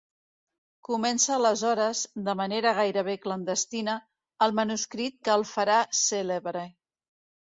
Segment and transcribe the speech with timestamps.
[0.85, 1.99] Comença aleshores,
[2.29, 3.97] de manera gairebé clandestina,
[4.47, 6.65] el manuscrit que el farà cèlebre.